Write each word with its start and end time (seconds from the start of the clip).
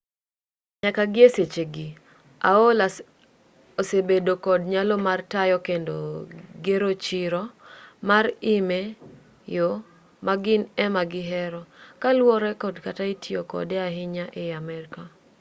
nyaka 0.83 1.03
gi 1.13 1.21
e 1.27 1.29
sechegi 1.35 1.87
aol 2.51 2.79
osebedo 3.81 4.33
kod 4.45 4.61
nyalo 4.73 4.95
mar 5.07 5.19
tayo 5.33 5.55
kendo 5.67 5.95
gero 6.65 6.89
chiro 7.05 7.43
mar 8.09 8.25
im 8.53 8.69
e 8.81 8.83
yo 9.55 9.69
ma 10.25 10.33
gin 10.43 10.63
ema 10.85 11.01
gihero 11.11 11.61
kaluwore 12.01 12.51
kod 12.61 12.75
kaka 12.85 13.03
itiyo 13.13 13.41
kode 13.51 13.77
ahinya 13.87 14.25
ei 14.41 14.51
amerka 14.61 15.01